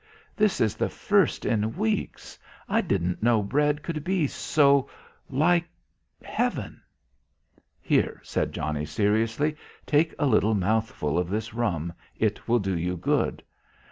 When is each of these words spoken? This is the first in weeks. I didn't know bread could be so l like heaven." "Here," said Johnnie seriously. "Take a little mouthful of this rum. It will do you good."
This 0.35 0.59
is 0.59 0.75
the 0.77 0.89
first 0.89 1.45
in 1.45 1.77
weeks. 1.77 2.39
I 2.67 2.81
didn't 2.81 3.21
know 3.21 3.43
bread 3.43 3.83
could 3.83 4.03
be 4.03 4.25
so 4.25 4.79
l 4.89 4.89
like 5.29 5.65
heaven." 6.23 6.81
"Here," 7.79 8.19
said 8.23 8.51
Johnnie 8.51 8.87
seriously. 8.87 9.55
"Take 9.85 10.15
a 10.17 10.25
little 10.25 10.55
mouthful 10.55 11.19
of 11.19 11.29
this 11.29 11.53
rum. 11.53 11.93
It 12.17 12.47
will 12.47 12.57
do 12.57 12.75
you 12.75 12.97
good." 12.97 13.43